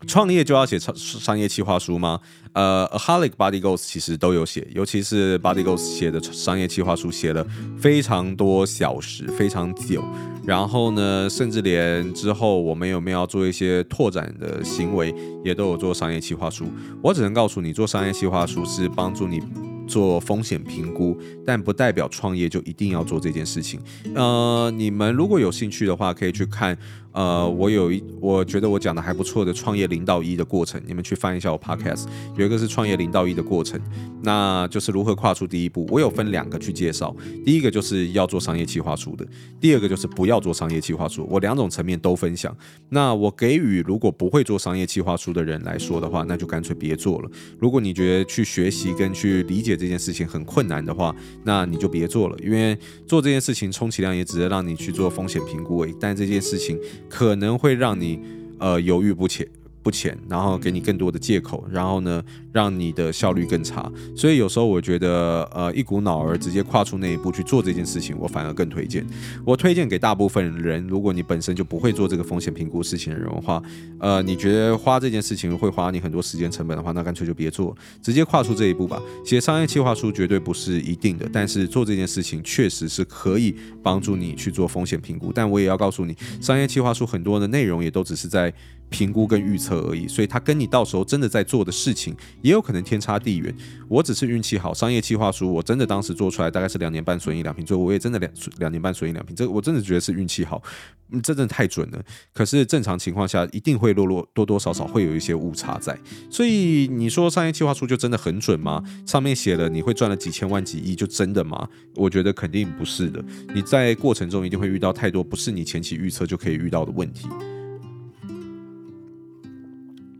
[0.06, 2.20] 创业就要写商商业计划书吗？
[2.52, 7.46] 呃，Aholic Body Goals 其实都有写，尤其是 Body Goals 写的商业计划书写了
[7.78, 10.04] 非常多小时，非常久。
[10.44, 16.66] 然后呢，甚至连之后我们有没有要做一些拓展的行为，也都有做商业计划书。
[17.02, 19.42] 我只能告诉你，做商业计划书是帮助你
[19.86, 23.80] 做风险评估，但不代表创业就一定要做这件事情。
[24.14, 26.76] 呃，你们如果有兴趣的话，可以去看。
[27.12, 32.04] 呃，我有一，我觉得我讲的还不错的创业零到一的过程，你们去翻一下我 podcast，
[32.36, 33.80] 有一个是创业零到一的过程，
[34.22, 35.86] 那就是如何跨出第一步。
[35.90, 39.26] 我有分两个去介绍，第一个就是要做商业计划书的，
[39.58, 41.26] 第二个就是不要做商业计划书。
[41.30, 42.54] 我两种层面都分享。
[42.90, 47.30] 那我给予如果不会做商业计划书的人来说的话，那就干脆别做了。
[47.58, 56.78] 如果你觉得去学习跟去理解这件事情很困难的话，那你就别做了，因为做这件事情充其量也只是让你去做风险评估而已，但这件事情。
[57.08, 58.20] 可能会让你
[58.58, 59.46] 呃犹豫不前。
[59.86, 62.20] 不前，然后给你更多的借口，然后呢，
[62.50, 63.88] 让你的效率更差。
[64.16, 69.06] 所以有时候我觉得，呃，一股脑儿直接跨出那一步去做这件事情，我反而更推荐。
[69.44, 73.62] 我推荐给大部分人，如果你本身就不会做这个风险评估事情的人的话，
[74.00, 77.72] 呃，你觉得花这件事情会花你很多时间成本的话，那干脆就别做，
[78.02, 79.00] 直接跨出这一步吧。
[79.24, 85.30] 写商业计划书绝对不是一定的，但是做这件事情确实是可以帮助你去做风险评估。
[85.32, 88.52] 但我也要告诉你，商业计划书很多的内容也都只是在。
[88.88, 93.54] 评估跟预测而已，所以他跟你到时候真的在做的事情也有可能天差地远。
[93.88, 100.62] 我只是运气好，商业计划书我真的当时做出来大概是两年半损益两平，所以我也真的两两年半损益两平，这我真的觉得是运气好，
[101.10, 102.02] 嗯，真的太准了。
[102.32, 105.98] 可是正常情况下一定会落落多多少少会有一些误差在，
[106.30, 108.82] 所以你说商业计划书就真的很准吗？
[109.04, 111.68] 上面写了你会赚了几千万几亿就真的吗？
[111.94, 113.24] 我觉得肯定不是的。
[113.54, 117.28] 你在过程中一定会遇到太多不是你前期预测就可以遇到的问题。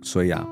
[0.07, 0.47] 所以啊，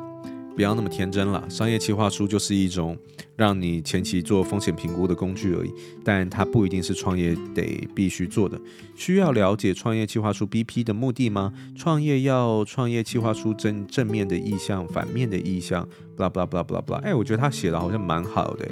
[0.56, 1.48] 不要那么天真了。
[1.48, 2.98] 商业计划书就是一种
[3.36, 5.72] 让你前期做风险评估的工具而已，
[6.04, 8.60] 但它不一定是创业得必须做的。
[8.96, 11.52] 需要了解创业计划书 BP 的目的吗？
[11.76, 16.96] 创业要创业计划书正正面的意向，反面的意向，blah blah blah blah blah。
[16.96, 18.68] 哎，我觉得他写的好像蛮好的，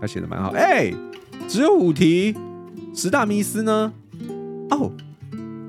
[0.00, 0.50] 他写的蛮好。
[0.50, 0.92] 哎，
[1.46, 2.34] 只有五题，
[2.92, 3.92] 十大迷思呢？
[4.70, 4.90] 哦，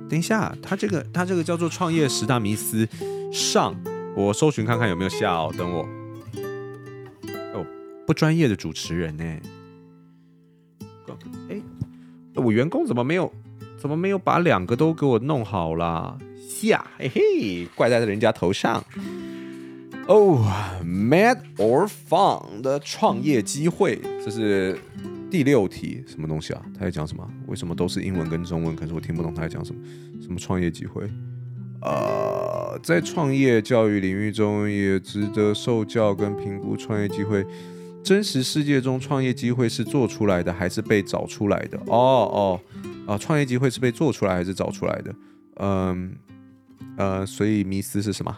[0.10, 2.90] 等一下，他这个他这个叫做创业十大迷思
[3.32, 3.76] 上。
[4.16, 5.84] 我搜寻看看有没有下哦，等我。
[7.54, 7.66] 哦，
[8.08, 9.24] 不专业的主持人呢？
[11.50, 11.62] 哎，
[12.36, 13.32] 我员工怎么没有？
[13.78, 16.18] 怎么没有把两个都给我弄好啦？
[16.48, 18.84] 下，嘿嘿，怪在了人家头上。
[20.08, 24.80] 哦、oh,，Mad or Fun 的创业机会，这是
[25.30, 26.66] 第六题，什么东西啊？
[26.74, 27.28] 他在讲什么？
[27.48, 28.76] 为什么都是英文跟中文？
[28.76, 29.82] 可是我听不懂他在讲什么。
[30.22, 31.08] 什么创业机会？
[31.82, 32.35] 呃，
[32.84, 37.46] 在创业教育领域中，也值得受教跟评估创业机会。
[38.04, 41.78] 真实世界中，创业机会是做出来的，还是被找出来的？
[41.88, 42.60] 哦哦，
[43.08, 45.16] 啊，创业机会是被做出来还是找出来的？
[45.56, 46.16] 嗯，
[46.98, 48.36] 呃，所以迷思是什么？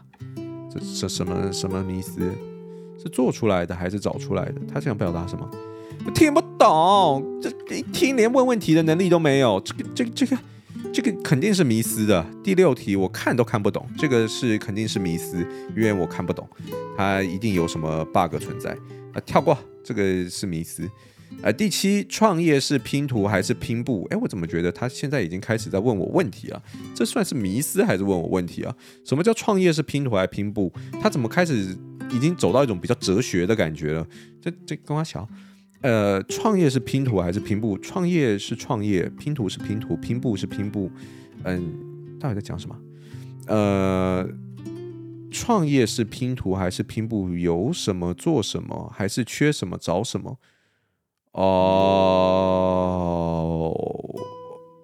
[0.69, 2.31] 这什么什么迷思？
[2.97, 4.61] 是做出来的还是找出来的？
[4.73, 5.49] 他想表达什么？
[6.13, 9.59] 听不懂，这一听连问问题的能力都没有。
[9.59, 10.37] 这个这个这个
[10.93, 12.25] 这个肯定是迷思的。
[12.43, 15.37] 第六题我看都看不懂，这个是肯定是迷思，
[15.75, 16.47] 因为我看不懂，
[16.97, 18.71] 它一定有什么 bug 存在
[19.13, 19.21] 啊！
[19.25, 20.89] 跳过，这个是迷思。
[21.41, 24.07] 呃，第七，创业是拼图还是拼布？
[24.09, 26.63] 哎，我怎么觉得他现在已经开始在问我问题了？
[26.95, 28.73] 这算是迷思还是问我问题啊？
[29.03, 30.71] 什么叫创业是拼图还是拼布？
[31.01, 31.77] 他怎么开始
[32.11, 34.07] 已经走到一种比较哲学的感觉了？
[34.41, 35.27] 这这跟我讲，
[35.81, 37.77] 呃，创业是拼图还是拼布？
[37.77, 40.89] 创业是创业，拼图是拼图，拼布是拼布。
[41.43, 42.75] 嗯，到底在讲什么？
[43.45, 44.27] 呃，
[45.31, 47.29] 创业是拼图还是拼布？
[47.29, 48.91] 有什么做什么？
[48.93, 50.39] 还是缺什么找什么？
[51.33, 51.43] 哦，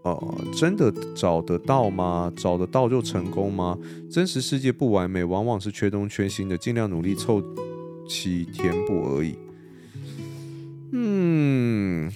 [0.04, 2.32] 哦，真的找得到吗？
[2.38, 3.76] 找得到就成功吗？
[4.12, 7.44] 真实世界不完美，往往是缺东缺西的，尽量努力凑
[8.08, 9.36] 齐填补而已。
[10.94, 12.12] 嗯。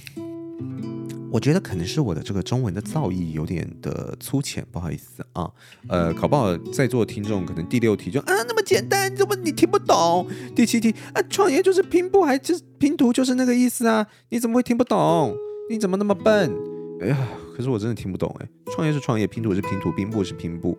[1.29, 5.51] 我觉得可能是我的这个中文的造诣有点的粗浅，不好意思啊。
[5.87, 10.25] 呃，考不好在座的听众可能第六题就啊那么简单，怎么你听不懂？
[10.55, 14.07] 第七题啊，创业就是拼布还是拼图就是那个意思啊？
[14.29, 15.35] 你怎么会听不懂？
[15.69, 16.49] 你怎么那么笨？
[17.01, 18.47] 哎呀，可是我真的听不懂哎。
[18.71, 20.75] 创业是创业，拼图是拼图，拼布是拼布。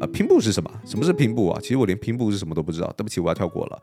[0.00, 0.70] 啊，拼布是什么？
[0.86, 1.58] 什么是拼布啊？
[1.60, 2.86] 其实我连拼布是什么都不知道。
[2.96, 3.82] 对不起，我要跳过了。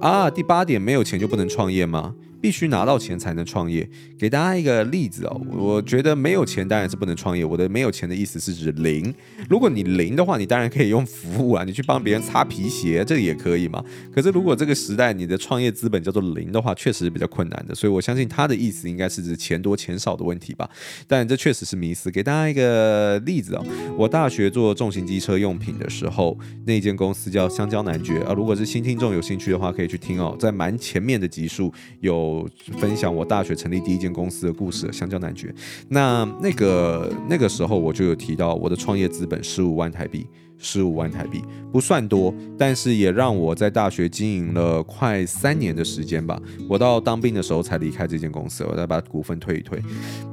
[0.00, 2.12] 啊，第八点，没有钱就不能创业吗？
[2.44, 3.88] 必须拿到钱才能创业。
[4.18, 7.42] 给大家一个例子哦，我觉得没有钱当然是不能创业。
[7.42, 9.14] 我的没有钱的意思是指零。
[9.48, 13.82] 如果你零的话，你当然可以用服务啊，你去帮别人擦皮鞋，这也可以嘛。
[14.12, 17.74] 可是如果这个时代你的创业资本叫做零的话，确实是比较困难的。
[17.74, 20.68] 所以我相信他的意思应该是指钱多钱少的问题吧。
[21.08, 22.10] 但这确实是迷思。
[22.10, 23.64] 给大家一个例子哦，
[23.96, 28.34] 我大学做重型机车用品的时候，那间公司叫香蕉男爵啊。
[28.34, 32.33] 如果是新听众有兴趣的话，可以去听哦，在蛮前面的集数有。
[32.78, 35.54] 分享我大学成立第一间公司的故事，香蕉男爵。
[35.88, 40.26] 那那个那个时候我就有提到我的创业资本十五万台币。
[40.56, 46.40] 十五万台币不算多，但是也让我在大学经营了快三年的时间吧。
[46.68, 49.78] 我到当兵的时候才离开这间公司，我再把股份退一退。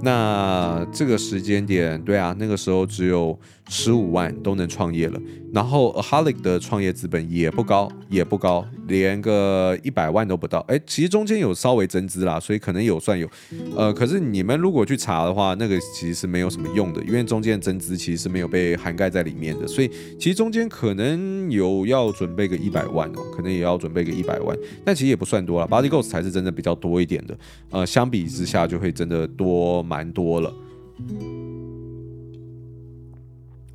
[0.02, 3.38] 那这个时间点，对啊，那个时候只有
[3.72, 5.18] 十五万都能创业了。
[5.54, 10.60] 然后 Aholic 的创业资本也不高，也不高，连个一百万都不到。
[10.68, 13.30] 哎，其实中间有稍微增资啦，所以可能有算有。
[13.76, 19.90] 呃，可是你们如果去查的话，那个其实是没有什么用的，因为中间增资其实是没有被涵盖在里面的，所以。
[20.20, 25.68] 其实中间可能有要准备个一百万哦，可能也要准备个一百万，但其实也不算多了。
[25.68, 27.38] Body Ghost 才是真的比较多一点的，
[27.72, 30.54] 呃，相比之下就会真的多蛮多了。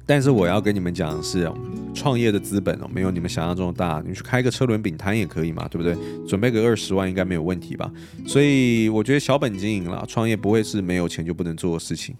[0.06, 1.52] 但是我要跟你们讲的是，
[1.92, 4.02] 创业的资本哦，没有你们想象中的大。
[4.06, 5.94] 你去开个车轮饼摊也可以嘛，对不对？
[6.26, 7.92] 准备个二十万应该没有问题吧？
[8.26, 12.14] 所以我觉得小本经营啦，创业不会是没有钱就不能做的事情。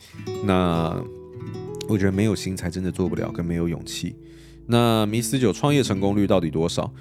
[0.44, 1.00] 那。
[1.88, 4.16] 我觉得没有心才真的做不了，跟没有勇气。
[4.66, 6.92] 那迷思九创业成功率到底多少？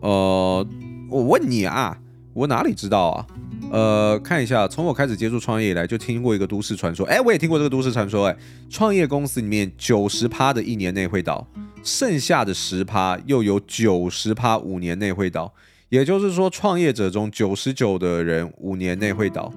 [0.00, 0.66] 呃，
[1.08, 1.96] 我问你啊，
[2.34, 3.26] 我哪里知道啊？
[3.70, 7.06] 呃，看一下，从我开始接触创业以来，就听过一个都市传说。
[7.06, 8.26] 哎，我也听过这个都市传说。
[8.26, 8.36] 哎，
[8.68, 11.46] 创业公司里面九十趴的一年内会倒，
[11.82, 15.54] 剩下的十趴又有九十趴五年内会倒。
[15.88, 19.52] 也就是说，创业者中九十九的人五年内会倒。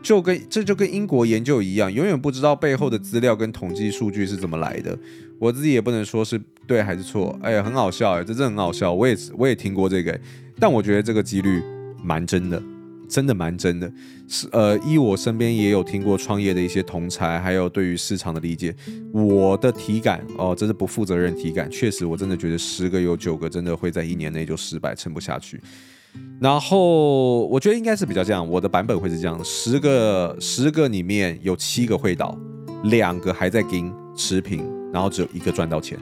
[0.00, 4.96] 就跟这就跟英国研究一样，永远不知道背后的资料跟统计数据是怎么来的。
[5.38, 7.36] 我自己也不能说是对还是错。
[7.42, 8.92] 哎，很好笑哎，这真的很好笑。
[8.92, 10.18] 我也我也听过这个，
[10.58, 11.62] 但我觉得这个几率
[12.02, 12.62] 蛮真的，
[13.08, 13.90] 真的蛮真的。
[14.28, 18.74] 是呃，依我身边也有听过创业的一些同才，还有对于市场的理解，
[19.12, 21.70] 我的体感哦，这是不负责任体感。
[21.70, 25.58] 确实，我真的觉得十个有九个真的会在一年内就失败，撑不下去。
[26.40, 32.38] 然后我觉得应该是比较这样，我的版本会是这样：十个十个里面有七个会倒，
[32.84, 35.98] 两个还在跟持平，然后只有一个赚到钱。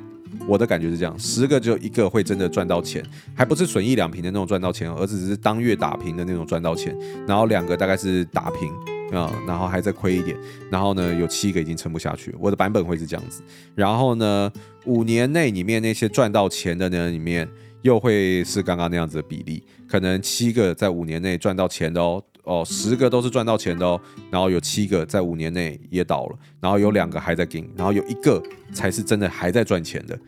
[0.47, 3.05] 我的感觉是这样：十个只有一个会真的赚到钱，
[3.35, 6.97] 还不是损一两平的那种赚到钱，而只是当月打平的那种赚到钱。
[7.27, 8.71] 然后两个大概是打平
[9.17, 10.37] 啊，然后还在亏一点。
[10.71, 12.35] 然后呢，有七个已经撑不下去。
[12.39, 13.43] 我的版本会是这样子。
[13.75, 14.53] 然后呢，
[14.85, 17.49] 五年内里面那些赚到钱的呢里面。
[17.83, 30.19] 又会是刚刚那样子的比例，可能七个在五年内赚到钱的哦，哦，十个都是赚到钱的哦，然后有七个在五年内也倒了，然后有两个还在跟，然后有一个才是真的还在赚钱的。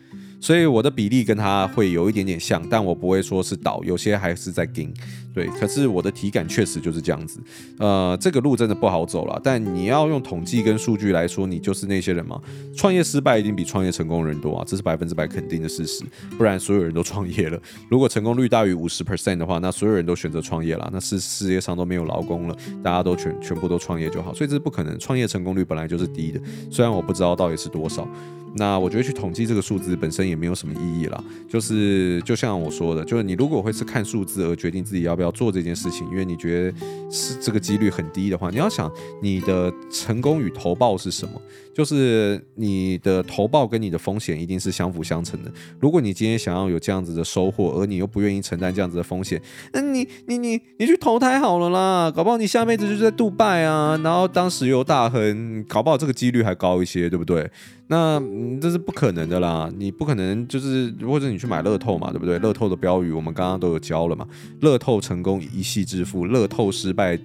[0.41, 4.93] 所以我的比例跟它会有一点点像，但我不会说是倒，有些还是在跟，
[5.39, 5.47] 对。
[5.57, 7.39] 可是我的体感确实就是这样子，
[7.77, 9.39] 呃，这个路真的不好走了。
[9.41, 12.41] 但你要用统计跟数据来说，你就是那些人吗？
[12.75, 16.03] 创业失败一定比创业成功人多啊，这是百分之百肯定的事实。
[16.37, 17.57] 不然所有人都创业了。
[17.89, 24.33] 如果成功率大于五十 percent 的话，那所有人都选择创业了，那是世界上都没有劳工了，大家都全全部都创业就好。
[24.33, 26.41] 所以这是不可能，创业成功率本来就是低的。
[26.69, 28.07] 虽然我不知道到底是多少。
[28.55, 36.77] 那我觉得去统计这个数字本身也没有什么意义啦，就是就像我说的，就是你如果会是看数字而决定自己要不要做这件事情，因为你觉得
[37.11, 41.41] 是这个几率很低的话，你要想你的成功与投报是什么？
[41.79, 45.49] 就是你的投报跟你的风险一定是相辅相成的。
[45.79, 57.49] 如果你今天想要有这样子的收获，而你又不愿意承担这样子的风险，那你你你你去投胎好了啦，搞不好你下辈子就在杜拜啊，然后当石油大亨，搞不好这个几率还高一些，对不对？
[57.87, 58.21] 那，
[58.61, 62.37] 这是不可能的啦，你不可能就是，或者你去买乐透嘛，对不对？
[62.39, 64.27] 乐透的标语我们刚刚都有教了嘛，
[64.59, 67.17] 乐透成功一夕致富，乐透失败。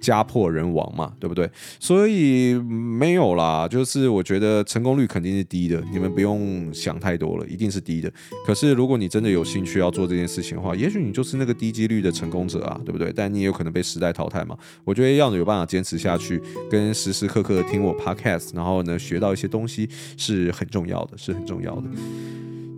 [0.00, 1.48] 家破人亡嘛，对不对？
[1.80, 8.12] 所以没有啦，就是我觉得成功率肯定是低的，你们不用想太多了，一定是低的。
[8.46, 13.12] 可是如果你真的有兴趣要做这件事情的话，也许你就是那个低几率的成功者啊，对不对？
[13.14, 14.56] 但你也有可能被时代淘汰嘛。
[14.84, 21.88] 我觉得要有办法坚持下去，跟时时刻刻听我 podcast，然后呢学到一些东西是很重要的，是很重要的。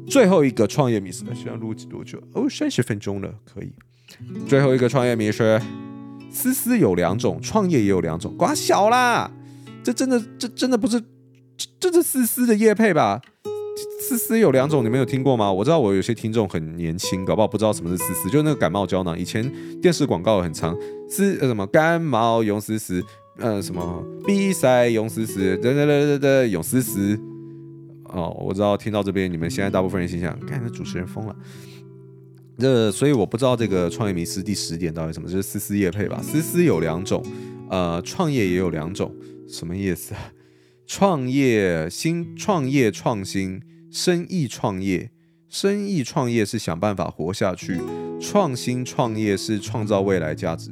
[0.08, 2.20] 最后一个创业迷思，需要录多久？
[2.32, 3.72] 哦，三十分钟了，可以。
[4.48, 5.60] 最后一个创业迷思。
[6.30, 9.30] 思思有两种，创业也有两种，瓜小啦，
[9.82, 11.00] 这真的，这真的不是，
[11.78, 13.20] 这这是思思的业配吧？
[14.00, 15.52] 思思有两种，你们有听过吗？
[15.52, 20.76] 我知道我有些听众很年轻，搞不好不知道什么是思思，就那个感冒胶囊，以前电视广告很长，
[21.08, 23.02] 思什么感冒用思思，
[23.38, 27.18] 呃什么比赛用思思，对对对对对，用思思。
[28.12, 31.36] 哦，我知道，听到这边，你们现在大部分人心想，看那主持人疯了。
[32.58, 36.20] 这所以我不知道这个创业迷思第十点到底什么，就是思思业配吧。
[36.22, 37.24] 思思有两种，
[37.70, 39.14] 呃，创业也有两种，
[39.48, 40.14] 什么意思？
[40.86, 45.10] 创业新创业创新，生意创业，
[45.48, 47.80] 生意创业是想办法活下去，
[48.20, 50.70] 创新创业是创造未来价值。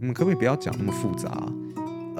[0.00, 1.30] 你们可不可以不要讲那么复杂？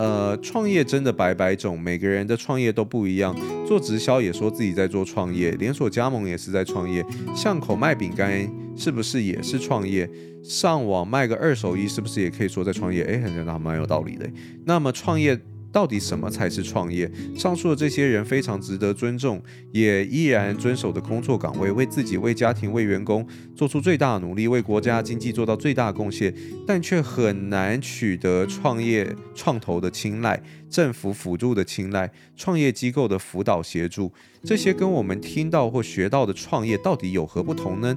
[0.00, 3.36] 呃，创业真的百百种，每个人的创业都不一样。
[3.68, 7.04] 做直销也说自己在做创业，连锁加盟也是在创业，
[7.36, 10.08] 巷口卖饼干是不是也是创业？
[10.42, 13.02] 上网卖个二手衣是不是也可以说在创业？
[13.04, 14.26] 诶，好像蛮有道理的。
[14.64, 15.38] 那么创业。
[15.72, 17.10] 到底什么才是创业？
[17.36, 26.34] 上述的这些人非常值得尊重，也依然遵守的工作岗位，为自己、为家庭、为员工做出最大的努力，为国家经济做到最大的贡献，
[26.66, 34.10] 但却很难取得创业创投的青睐、政府辅助的青睐、创业机构的辅导协助。
[34.42, 37.94] 这些跟我们听到或学到的创业到底有何不同呢？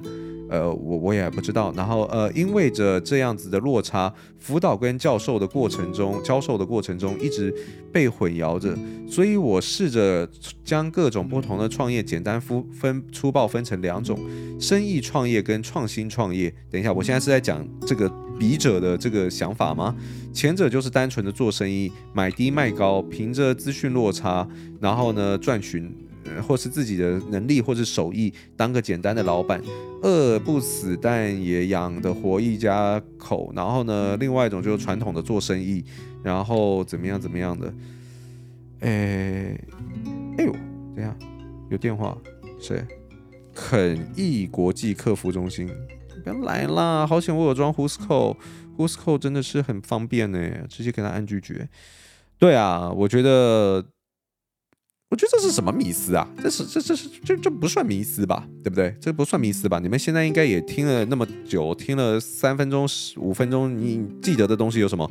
[0.50, 1.72] 呃，我我也不知道。
[1.74, 7.52] 然后呃，因为着这样子的落差，辅导跟教授的过程中，教授的过程中一直
[7.90, 8.76] 被混淆着。
[9.08, 10.28] 所以我试着
[10.62, 14.18] 将各种不同的创业简单分分粗暴分成两种：
[14.60, 16.54] 生意创业跟创新创业。
[16.70, 18.06] 等一下，我现在是在讲这个
[18.38, 19.94] 笔者的这个想法吗？
[20.32, 24.48] 前者就是单纯的做生意，买低卖高，凭着资讯落差，
[24.80, 25.90] 然后呢赚取。
[26.48, 29.60] 或是自己的能力，或是手艺，当个简单的老板，
[30.00, 33.52] 饿不死，但也养得活一家口。
[33.54, 35.84] 然后呢，另外一种就是传统的做生意，
[36.22, 37.74] 然后怎么样怎么样的。
[38.80, 39.54] 哎，
[40.38, 40.52] 哎呦，
[40.96, 41.14] 等下
[41.70, 42.16] 有电话，
[42.58, 42.82] 谁？
[43.54, 45.68] 肯义国际客服中心，
[46.24, 47.06] 不要来啦！
[47.06, 51.68] 好险我有装 Who's Call，Who's Call 真的是很方便呢，直接给他按拒绝。
[52.38, 53.84] 对啊，我觉得。
[55.10, 56.26] 我觉得这是什么迷思啊？
[56.42, 58.48] 这是这这是这这不算迷思吧？
[58.64, 58.96] 对不对？
[59.00, 59.78] 这不算迷思吧？
[59.78, 65.08] 你们现在应该也听了那么久，听了三分钟、十五分钟，你记得的东西有什么？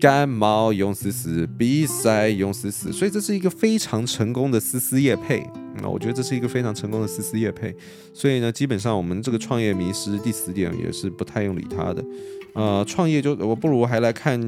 [0.00, 5.48] 感冒用思思，比赛用思思，所以这是一个非常成功的思思业配。
[5.82, 7.74] 那我觉得这是一个非常成功的思思业配。
[8.12, 12.04] 所以呢，基本上我们这个创业迷失第十点也是不太用理他的。
[12.58, 14.38] 呃，创业就我不如还来看。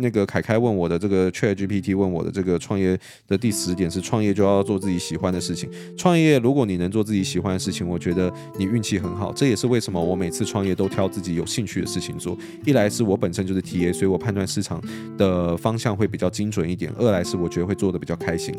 [0.00, 5.68] 那个凯凯问我的这个 ChatGPT 问我的这个创业的第十点是创业就要做自己喜欢的事情。
[5.96, 9.32] 创业如果你能做自己喜欢的事情，我觉得你运气很好。
[9.32, 12.38] 这也是为什么我每次创业都挑自己有兴趣的事情做。
[12.64, 14.80] 一来是我本身就是 TA，所以我判断市场
[15.16, 18.54] 的方向会比较精准一点；二来是我觉得会做得比较开心，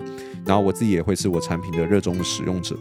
[0.45, 2.21] 然后我自己也会是我产品的热衷。
[2.21, 2.75] 使用者。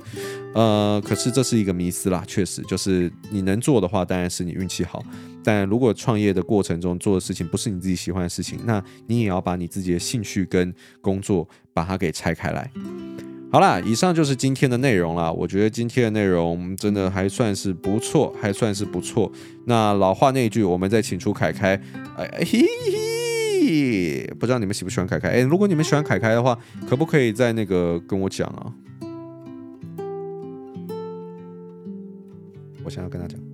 [0.54, 5.00] 呃，可是这是一个迷思啦，确实就是你能做的话，当然是你运气好。
[5.44, 12.70] 但如果创创业的过程中做的事情不是你自己喜欢的事情，那你也要把你自己的兴趣跟工作把它给拆开来。
[13.52, 15.30] 好啦，以上就是今天的内容啦。
[15.30, 19.30] 我觉得今天的内容真的还算是不错，还算是不错。
[19.66, 21.78] 那老话那一句，我们再请出凯凯。
[22.16, 22.64] 哎嘿
[23.60, 25.28] 嘿，不知道你们喜不喜欢凯凯？
[25.28, 28.72] 哎，如果你们喜欢凯凯的话，可不可以在那个跟我讲啊？
[32.82, 33.47] 我想要跟他讲。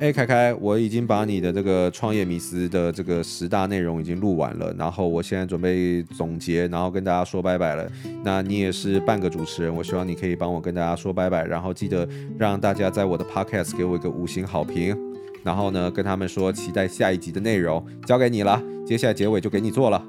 [0.00, 7.90] 哎，凯凯，我已经把你的这个创业迷思的这个十大内容已经录完了，然后我现在准备总结，然后跟大家说拜拜了。
[8.22, 14.96] 那你也是半个主持人，我希望你可以帮我跟大家说拜拜，然后记得让大家在我的 podcast 给我一个五星好评，
[15.42, 18.62] 然后呢，跟他们说期待下一集的内容，交给你了。
[18.86, 20.00] 接下来结尾就给你做了。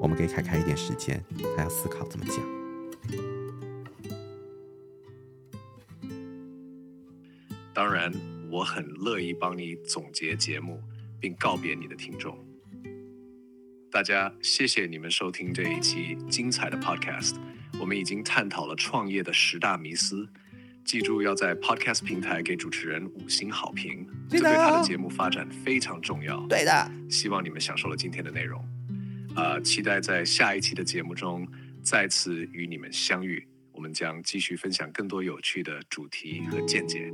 [0.00, 1.20] 我们给凯凯一点时间，
[1.56, 2.61] 他要思考怎么讲。
[7.74, 8.12] 当然，
[8.50, 10.78] 我很乐意帮你总结节目，
[11.18, 12.38] 并告别你的听众。
[13.90, 17.36] 大家，谢谢你们收听这一期精彩的 Podcast。
[17.80, 20.28] 我们已经探讨了创业的十大迷思，
[20.84, 26.46] 记住要在 Podcast 平台给主持人五星好评，这对他的节目发展非常重要。
[26.48, 28.62] 对的，希望你们享受了今天的内容。
[29.34, 31.48] 呃，期待在下一期的节目中
[31.82, 33.46] 再次与你们相遇。
[33.72, 37.10] 我们将继续分享更多有趣的主题和见解。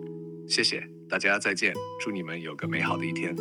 [0.49, 1.75] 谢谢大家，再见！
[2.01, 3.37] 祝你们有个美好的一天。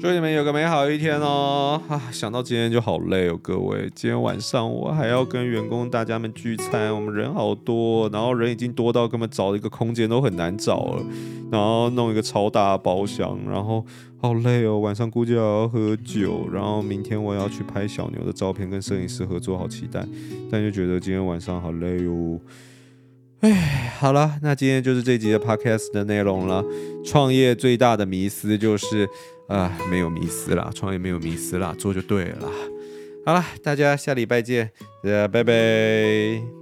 [0.00, 1.82] 祝你们有个美好的一天哦！
[1.88, 3.90] 啊，想到今天就好累哦，各位。
[3.92, 11.04] 今天晚上我还要跟员工大家们聚餐，我们人好多，然后人已经多到根本找一个空间都很难找了，
[11.50, 13.84] 然后弄一个超大包厢，然后
[14.18, 14.78] 好累哦。
[14.78, 20.06] 晚上估计还要喝酒，然后明天我要去拍小牛的照片，跟摄影师合作，好期待。
[20.52, 22.38] 但就觉得今天晚上好累哦。
[23.46, 26.64] 哎，好了，那今天就是这集的 podcast 的内容了。
[27.04, 29.04] 创业最大的迷思就是，
[29.46, 32.50] 啊、呃，没有迷思啦，创业没有迷思啦，做就对了。
[33.24, 36.55] 好了，大家下礼拜见，大家拜拜。